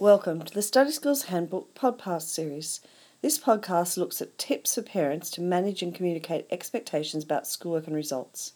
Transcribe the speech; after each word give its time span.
Welcome 0.00 0.40
to 0.44 0.54
the 0.54 0.62
Study 0.62 0.92
Skills 0.92 1.24
Handbook 1.24 1.74
podcast 1.74 2.22
series. 2.22 2.80
This 3.20 3.38
podcast 3.38 3.98
looks 3.98 4.22
at 4.22 4.38
tips 4.38 4.74
for 4.74 4.80
parents 4.80 5.28
to 5.32 5.42
manage 5.42 5.82
and 5.82 5.94
communicate 5.94 6.46
expectations 6.50 7.22
about 7.22 7.46
schoolwork 7.46 7.86
and 7.86 7.94
results. 7.94 8.54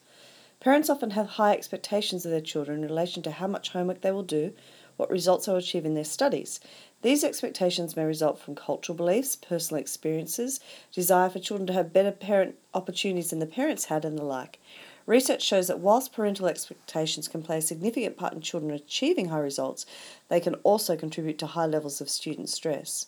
Parents 0.59 0.89
often 0.89 1.11
have 1.11 1.27
high 1.27 1.53
expectations 1.53 2.25
of 2.25 2.31
their 2.31 2.41
children 2.41 2.79
in 2.79 2.89
relation 2.89 3.23
to 3.25 3.31
how 3.31 3.47
much 3.47 3.69
homework 3.69 4.01
they 4.01 4.11
will 4.11 4.23
do, 4.23 4.55
what 4.97 5.11
results 5.11 5.45
they 5.45 5.53
will 5.53 5.59
achieve 5.59 5.85
in 5.85 5.93
their 5.93 6.03
studies. 6.03 6.61
These 7.03 7.23
expectations 7.23 7.95
may 7.95 8.07
result 8.07 8.39
from 8.39 8.55
cultural 8.55 8.97
beliefs, 8.97 9.37
personal 9.37 9.83
experiences, 9.83 10.61
desire 10.95 11.29
for 11.29 11.41
children 11.41 11.67
to 11.67 11.75
have 11.75 11.93
better 11.93 12.13
parent 12.13 12.55
opportunities 12.73 13.29
than 13.29 13.41
the 13.41 13.47
parents 13.47 13.85
had, 13.85 14.07
and 14.07 14.17
the 14.17 14.25
like. 14.25 14.61
Research 15.07 15.43
shows 15.43 15.67
that 15.67 15.81
whilst 15.81 16.15
parental 16.15 16.47
expectations 16.47 17.29
can 17.29 17.43
play 17.43 17.59
a 17.59 17.63
significant 17.63 18.17
part 18.17 18.33
in 18.33 18.41
children 18.41 18.73
achieving 18.73 19.29
high 19.29 19.39
results, 19.39 19.85
they 20.29 20.41
can 20.41 20.55
also 20.57 20.97
contribute 20.97 21.39
to 21.39 21.47
high 21.47 21.67
levels 21.67 22.01
of 22.01 22.09
student 22.09 22.49
stress. 22.49 23.07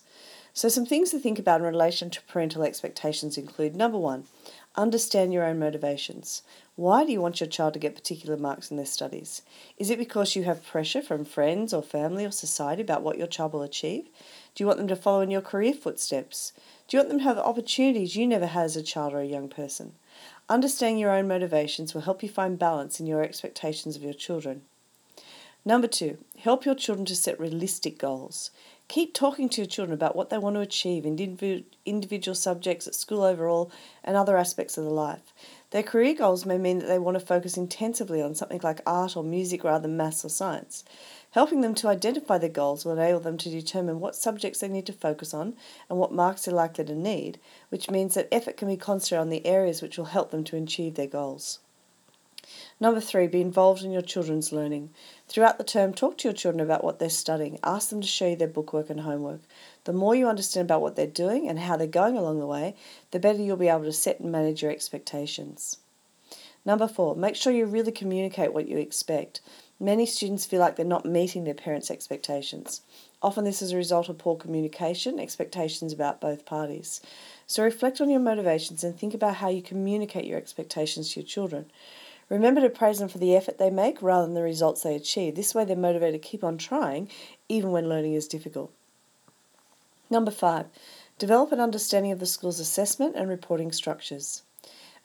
So, 0.53 0.69
some 0.69 0.85
things 0.85 1.11
to 1.11 1.19
think 1.19 1.39
about 1.39 1.61
in 1.61 1.67
relation 1.67 2.09
to 2.11 2.21
parental 2.23 2.63
expectations 2.63 3.37
include 3.37 3.75
number 3.75 3.97
one, 3.97 4.25
understand 4.75 5.33
your 5.33 5.43
own 5.43 5.59
motivations. 5.59 6.43
Why 6.75 7.03
do 7.03 7.11
you 7.11 7.19
want 7.19 7.39
your 7.39 7.49
child 7.49 7.73
to 7.73 7.79
get 7.79 7.95
particular 7.95 8.37
marks 8.37 8.69
in 8.69 8.77
their 8.77 8.85
studies? 8.85 9.41
Is 9.77 9.89
it 9.89 9.97
because 9.97 10.35
you 10.35 10.43
have 10.43 10.65
pressure 10.65 11.01
from 11.01 11.25
friends 11.25 11.73
or 11.73 11.81
family 11.81 12.25
or 12.25 12.31
society 12.31 12.83
about 12.83 13.01
what 13.01 13.17
your 13.17 13.27
child 13.27 13.53
will 13.53 13.63
achieve? 13.63 14.05
Do 14.53 14.63
you 14.63 14.67
want 14.67 14.77
them 14.77 14.87
to 14.87 14.95
follow 14.95 15.21
in 15.21 15.31
your 15.31 15.41
career 15.41 15.73
footsteps? 15.73 16.53
Do 16.87 16.95
you 16.95 17.01
want 17.01 17.09
them 17.09 17.19
to 17.19 17.23
have 17.23 17.37
opportunities 17.39 18.15
you 18.15 18.27
never 18.27 18.45
had 18.45 18.65
as 18.65 18.75
a 18.75 18.83
child 18.83 19.13
or 19.13 19.19
a 19.19 19.25
young 19.25 19.49
person? 19.49 19.93
Understanding 20.49 20.97
your 20.97 21.11
own 21.11 21.27
motivations 21.27 21.93
will 21.93 22.01
help 22.01 22.23
you 22.23 22.29
find 22.29 22.57
balance 22.57 23.01
in 23.01 23.05
your 23.05 23.21
expectations 23.21 23.97
of 23.97 24.01
your 24.01 24.13
children. 24.13 24.61
Number 25.67 25.87
two, 25.89 26.19
help 26.39 26.63
your 26.63 26.75
children 26.75 27.05
to 27.07 27.13
set 27.13 27.41
realistic 27.41 27.99
goals. 27.99 28.51
Keep 28.87 29.13
talking 29.13 29.49
to 29.49 29.59
your 29.59 29.67
children 29.67 29.93
about 29.93 30.15
what 30.15 30.29
they 30.29 30.37
want 30.37 30.55
to 30.55 30.61
achieve 30.61 31.05
in 31.05 31.65
individual 31.85 32.35
subjects 32.35 32.87
at 32.87 32.95
school 32.95 33.21
overall 33.21 33.69
and 34.01 34.15
other 34.15 34.37
aspects 34.37 34.77
of 34.77 34.85
their 34.85 34.93
life. 34.93 35.33
Their 35.71 35.83
career 35.83 36.13
goals 36.13 36.45
may 36.45 36.57
mean 36.57 36.79
that 36.79 36.87
they 36.87 36.97
want 36.97 37.19
to 37.19 37.25
focus 37.25 37.57
intensively 37.57 38.21
on 38.21 38.33
something 38.33 38.61
like 38.63 38.79
art 38.85 39.17
or 39.17 39.25
music 39.25 39.65
rather 39.65 39.81
than 39.81 39.97
maths 39.97 40.23
or 40.23 40.29
science. 40.29 40.85
Helping 41.31 41.59
them 41.59 41.75
to 41.75 41.89
identify 41.89 42.37
their 42.37 42.47
goals 42.47 42.85
will 42.85 42.93
enable 42.93 43.19
them 43.19 43.37
to 43.39 43.49
determine 43.49 43.99
what 43.99 44.15
subjects 44.15 44.61
they 44.61 44.69
need 44.69 44.85
to 44.85 44.93
focus 44.93 45.33
on 45.33 45.53
and 45.89 45.99
what 45.99 46.13
marks 46.13 46.45
they're 46.45 46.53
likely 46.53 46.85
to 46.85 46.95
need, 46.95 47.41
which 47.67 47.91
means 47.91 48.13
that 48.13 48.29
effort 48.33 48.55
can 48.55 48.69
be 48.69 48.77
concentrated 48.77 49.21
on 49.21 49.29
the 49.29 49.45
areas 49.45 49.81
which 49.81 49.97
will 49.97 50.05
help 50.05 50.31
them 50.31 50.45
to 50.45 50.55
achieve 50.55 50.95
their 50.95 51.07
goals. 51.07 51.59
Number 52.79 53.01
three, 53.01 53.25
be 53.25 53.41
involved 53.41 53.83
in 53.83 53.91
your 53.91 54.03
children's 54.03 54.51
learning. 54.51 54.91
Throughout 55.27 55.57
the 55.57 55.63
term, 55.63 55.93
talk 55.93 56.17
to 56.19 56.27
your 56.27 56.33
children 56.33 56.61
about 56.61 56.83
what 56.83 56.99
they're 56.99 57.09
studying. 57.09 57.57
Ask 57.63 57.89
them 57.89 58.01
to 58.01 58.07
show 58.07 58.27
you 58.27 58.35
their 58.35 58.47
bookwork 58.47 58.91
and 58.91 58.99
homework. 58.99 59.41
The 59.85 59.93
more 59.93 60.13
you 60.13 60.27
understand 60.27 60.67
about 60.67 60.81
what 60.81 60.95
they're 60.95 61.07
doing 61.07 61.49
and 61.49 61.57
how 61.57 61.75
they're 61.75 61.87
going 61.87 62.15
along 62.15 62.39
the 62.39 62.45
way, 62.45 62.75
the 63.09 63.19
better 63.19 63.41
you'll 63.41 63.57
be 63.57 63.67
able 63.67 63.85
to 63.85 63.91
set 63.91 64.19
and 64.19 64.31
manage 64.31 64.61
your 64.61 64.71
expectations. 64.71 65.77
Number 66.65 66.87
four, 66.87 67.15
make 67.15 67.35
sure 67.35 67.51
you 67.53 67.65
really 67.65 67.91
communicate 67.91 68.53
what 68.53 68.67
you 68.67 68.77
expect. 68.77 69.41
Many 69.79 70.05
students 70.05 70.45
feel 70.45 70.59
like 70.59 70.75
they're 70.75 70.85
not 70.85 71.05
meeting 71.05 71.45
their 71.45 71.53
parents' 71.53 71.89
expectations. 71.89 72.81
Often, 73.21 73.45
this 73.45 73.61
is 73.61 73.71
a 73.71 73.77
result 73.77 74.09
of 74.09 74.17
poor 74.17 74.35
communication, 74.35 75.19
expectations 75.19 75.93
about 75.93 76.21
both 76.21 76.45
parties. 76.45 77.01
So, 77.47 77.63
reflect 77.63 78.01
on 78.01 78.09
your 78.09 78.19
motivations 78.19 78.83
and 78.83 78.95
think 78.95 79.13
about 79.13 79.35
how 79.35 79.49
you 79.49 79.61
communicate 79.61 80.25
your 80.25 80.37
expectations 80.37 81.13
to 81.13 81.21
your 81.21 81.27
children. 81.27 81.71
Remember 82.29 82.61
to 82.61 82.69
praise 82.69 82.99
them 82.99 83.07
for 83.07 83.19
the 83.19 83.35
effort 83.35 83.57
they 83.57 83.69
make 83.69 84.01
rather 84.01 84.25
than 84.25 84.35
the 84.35 84.41
results 84.41 84.83
they 84.83 84.95
achieve. 84.95 85.35
This 85.35 85.55
way, 85.55 85.63
they're 85.63 85.77
motivated 85.77 86.21
to 86.21 86.27
keep 86.27 86.43
on 86.43 86.57
trying, 86.57 87.09
even 87.47 87.71
when 87.71 87.87
learning 87.87 88.13
is 88.13 88.27
difficult. 88.27 88.71
Number 90.09 90.31
five, 90.31 90.67
develop 91.17 91.51
an 91.51 91.59
understanding 91.59 92.11
of 92.11 92.19
the 92.19 92.25
school's 92.25 92.59
assessment 92.59 93.15
and 93.15 93.29
reporting 93.29 93.71
structures. 93.71 94.43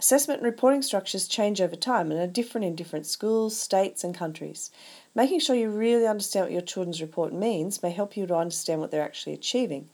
Assessment 0.02 0.41
and 0.41 0.47
reporting 0.47 0.82
structures 0.82 1.28
change 1.28 1.60
over 1.60 1.76
time 1.76 2.10
and 2.10 2.20
are 2.20 2.26
different 2.26 2.64
in 2.64 2.74
different 2.74 3.06
schools, 3.06 3.56
states, 3.56 4.02
and 4.02 4.12
countries. 4.12 4.72
Making 5.14 5.38
sure 5.38 5.54
you 5.54 5.70
really 5.70 6.08
understand 6.08 6.47
what 6.47 6.52
your 6.52 6.60
children's 6.60 7.00
report 7.00 7.32
means 7.32 7.84
may 7.84 7.91
help 7.91 8.16
you 8.16 8.26
to 8.26 8.34
understand 8.34 8.80
what 8.80 8.91
they're 8.91 9.00
actually 9.00 9.34
achieving. 9.34 9.88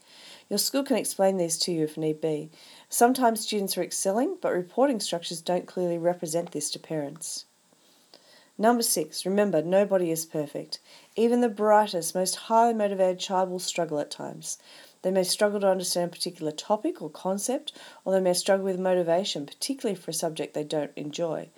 Your 0.49 0.57
school 0.57 0.83
can 0.83 0.97
explain 0.97 1.37
these 1.37 1.59
to 1.59 1.71
you 1.71 1.83
if 1.83 1.95
need 1.95 2.21
be. 2.21 2.49
Sometimes 2.91 3.41
students 3.41 3.77
are 3.77 3.83
excelling, 3.83 4.37
but 4.41 4.51
reporting 4.51 4.99
structures 4.99 5.41
don't 5.41 5.67
clearly 5.67 5.99
represent 5.99 6.51
this 6.51 6.71
to 6.71 6.79
parents. 6.79 7.45
Number 8.57 8.81
six, 8.81 9.27
remember, 9.27 9.61
nobody 9.61 10.09
is 10.09 10.25
perfect. 10.25 10.79
Even 11.15 11.41
the 11.41 11.49
brightest, 11.49 12.15
most 12.15 12.35
highly 12.35 12.73
motivated 12.73 13.19
child 13.19 13.51
will 13.51 13.59
struggle 13.59 13.99
at 13.99 14.09
times. 14.09 14.57
They 15.03 15.11
may 15.11 15.23
struggle 15.23 15.59
to 15.61 15.69
understand 15.69 16.09
a 16.09 16.15
particular 16.15 16.51
topic 16.51 16.99
or 16.99 17.11
concept, 17.11 17.71
or 18.03 18.11
they 18.11 18.19
may 18.19 18.33
struggle 18.33 18.65
with 18.65 18.79
motivation, 18.79 19.45
particularly 19.45 19.95
for 19.95 20.09
a 20.09 20.13
subject 20.13 20.55
they 20.55 20.63
don't 20.63 20.91
enjoy. 20.95 21.49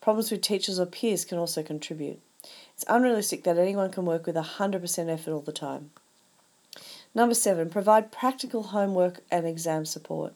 Problems 0.00 0.32
with 0.32 0.42
teachers 0.42 0.80
or 0.80 0.86
peers 0.86 1.24
can 1.24 1.38
also 1.38 1.62
contribute. 1.62 2.20
It's 2.74 2.84
unrealistic 2.88 3.44
that 3.44 3.56
anyone 3.56 3.92
can 3.92 4.04
work 4.04 4.26
with 4.26 4.34
100% 4.34 5.08
effort 5.08 5.32
all 5.32 5.40
the 5.40 5.52
time. 5.52 5.90
Number 7.14 7.36
seven, 7.36 7.70
provide 7.70 8.10
practical 8.10 8.64
homework 8.64 9.20
and 9.30 9.46
exam 9.46 9.86
support. 9.86 10.34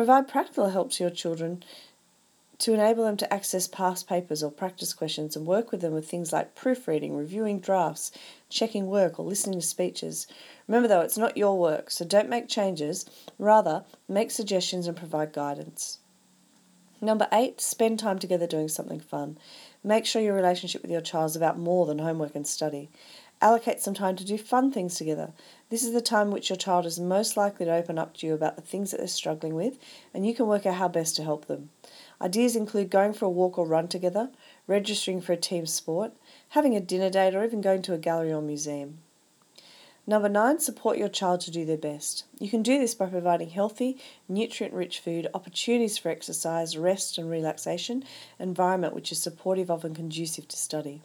Provide 0.00 0.28
practical 0.28 0.70
help 0.70 0.92
to 0.92 1.04
your 1.04 1.10
children 1.10 1.62
to 2.56 2.72
enable 2.72 3.04
them 3.04 3.18
to 3.18 3.30
access 3.30 3.68
past 3.68 4.08
papers 4.08 4.42
or 4.42 4.50
practice 4.50 4.94
questions 4.94 5.36
and 5.36 5.44
work 5.44 5.70
with 5.70 5.82
them 5.82 5.92
with 5.92 6.08
things 6.08 6.32
like 6.32 6.54
proofreading, 6.54 7.14
reviewing 7.14 7.60
drafts, 7.60 8.10
checking 8.48 8.86
work, 8.86 9.18
or 9.20 9.26
listening 9.26 9.60
to 9.60 9.66
speeches. 9.66 10.26
Remember 10.66 10.88
though, 10.88 11.02
it's 11.02 11.18
not 11.18 11.36
your 11.36 11.58
work, 11.58 11.90
so 11.90 12.06
don't 12.06 12.30
make 12.30 12.48
changes, 12.48 13.04
rather, 13.38 13.84
make 14.08 14.30
suggestions 14.30 14.86
and 14.86 14.96
provide 14.96 15.34
guidance. 15.34 15.98
Number 17.02 17.28
eight, 17.30 17.60
spend 17.60 17.98
time 17.98 18.18
together 18.18 18.46
doing 18.46 18.68
something 18.68 19.00
fun. 19.00 19.36
Make 19.84 20.06
sure 20.06 20.22
your 20.22 20.34
relationship 20.34 20.80
with 20.80 20.90
your 20.90 21.02
child 21.02 21.28
is 21.32 21.36
about 21.36 21.58
more 21.58 21.84
than 21.84 21.98
homework 21.98 22.34
and 22.34 22.46
study. 22.46 22.88
Allocate 23.42 23.80
some 23.80 23.94
time 23.94 24.16
to 24.16 24.24
do 24.24 24.36
fun 24.36 24.70
things 24.70 24.96
together. 24.96 25.32
This 25.70 25.82
is 25.82 25.94
the 25.94 26.02
time 26.02 26.30
which 26.30 26.50
your 26.50 26.58
child 26.58 26.84
is 26.84 27.00
most 27.00 27.38
likely 27.38 27.64
to 27.64 27.74
open 27.74 27.98
up 27.98 28.14
to 28.18 28.26
you 28.26 28.34
about 28.34 28.56
the 28.56 28.62
things 28.62 28.90
that 28.90 28.98
they're 28.98 29.06
struggling 29.06 29.54
with, 29.54 29.78
and 30.12 30.26
you 30.26 30.34
can 30.34 30.46
work 30.46 30.66
out 30.66 30.74
how 30.74 30.88
best 30.88 31.16
to 31.16 31.24
help 31.24 31.46
them. 31.46 31.70
Ideas 32.20 32.54
include 32.54 32.90
going 32.90 33.14
for 33.14 33.24
a 33.24 33.30
walk 33.30 33.56
or 33.56 33.66
run 33.66 33.88
together, 33.88 34.28
registering 34.66 35.22
for 35.22 35.32
a 35.32 35.38
team 35.38 35.64
sport, 35.64 36.12
having 36.50 36.76
a 36.76 36.80
dinner 36.80 37.08
date, 37.08 37.34
or 37.34 37.42
even 37.42 37.62
going 37.62 37.80
to 37.80 37.94
a 37.94 37.98
gallery 37.98 38.30
or 38.30 38.42
museum. 38.42 38.98
Number 40.06 40.28
nine, 40.28 40.58
support 40.58 40.98
your 40.98 41.08
child 41.08 41.40
to 41.42 41.50
do 41.50 41.64
their 41.64 41.78
best. 41.78 42.24
You 42.38 42.50
can 42.50 42.62
do 42.62 42.78
this 42.78 42.94
by 42.94 43.06
providing 43.06 43.50
healthy, 43.50 43.96
nutrient 44.28 44.74
rich 44.74 44.98
food, 44.98 45.28
opportunities 45.32 45.96
for 45.96 46.10
exercise, 46.10 46.76
rest 46.76 47.16
and 47.16 47.30
relaxation, 47.30 48.04
environment 48.38 48.94
which 48.94 49.12
is 49.12 49.22
supportive 49.22 49.70
of 49.70 49.84
and 49.84 49.96
conducive 49.96 50.46
to 50.48 50.56
study. 50.56 51.00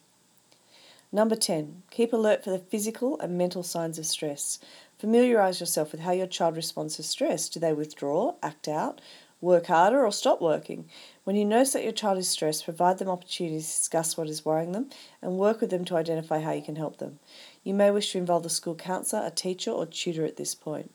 Number 1.15 1.37
10, 1.37 1.83
keep 1.91 2.11
alert 2.11 2.43
for 2.43 2.49
the 2.49 2.59
physical 2.59 3.17
and 3.21 3.37
mental 3.37 3.63
signs 3.63 3.97
of 3.97 4.05
stress. 4.05 4.59
Familiarise 4.99 5.61
yourself 5.61 5.93
with 5.93 6.01
how 6.01 6.11
your 6.11 6.27
child 6.27 6.57
responds 6.57 6.97
to 6.97 7.03
stress. 7.03 7.47
Do 7.47 7.57
they 7.57 7.71
withdraw, 7.71 8.35
act 8.43 8.67
out, 8.67 8.99
work 9.39 9.67
harder, 9.67 10.05
or 10.05 10.11
stop 10.11 10.41
working? 10.41 10.89
When 11.23 11.37
you 11.37 11.45
notice 11.45 11.71
that 11.71 11.85
your 11.85 11.93
child 11.93 12.17
is 12.17 12.27
stressed, 12.27 12.65
provide 12.65 12.97
them 12.97 13.07
opportunities 13.07 13.65
to 13.65 13.79
discuss 13.79 14.17
what 14.17 14.27
is 14.27 14.43
worrying 14.43 14.73
them 14.73 14.89
and 15.21 15.37
work 15.37 15.61
with 15.61 15.69
them 15.69 15.85
to 15.85 15.95
identify 15.95 16.41
how 16.41 16.51
you 16.51 16.61
can 16.61 16.75
help 16.75 16.97
them. 16.97 17.19
You 17.63 17.73
may 17.73 17.91
wish 17.91 18.11
to 18.11 18.17
involve 18.17 18.43
the 18.43 18.49
school 18.49 18.75
counsellor, 18.75 19.25
a 19.25 19.31
teacher, 19.31 19.71
or 19.71 19.85
tutor 19.85 20.25
at 20.25 20.35
this 20.35 20.53
point. 20.53 20.91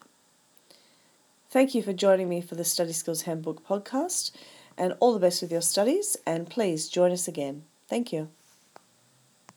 Thank 1.49 1.75
you 1.75 1.83
for 1.83 1.95
joining 1.95 2.29
me 2.29 2.43
for 2.43 2.57
the 2.57 2.65
Study 2.65 2.93
Skills 2.93 3.23
Handbook 3.23 3.67
podcast, 3.67 4.33
and 4.77 4.93
all 5.01 5.15
the 5.15 5.19
best 5.19 5.41
with 5.41 5.51
your 5.51 5.63
studies, 5.63 6.19
and 6.27 6.51
please 6.51 6.91
join 6.91 7.11
us 7.11 7.27
again. 7.27 7.63
Thank 7.89 8.13
you. 8.13 8.29